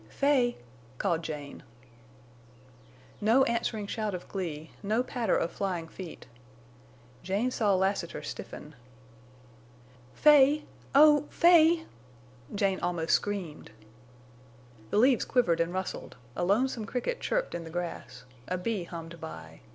[0.09, 0.57] "Fay!"
[0.97, 1.61] called Jane.
[3.21, 4.71] No answering shout of glee.
[4.81, 6.25] No patter of flying feet.
[7.21, 8.73] Jane saw Lassiter stiffen.
[10.15, 11.85] "Fay—oh—Fay!"
[12.55, 13.69] Jane almost screamed.
[14.89, 19.21] The leaves quivered and rustled; a lonesome cricket chirped in the grass, a bee hummed
[19.21, 19.61] by.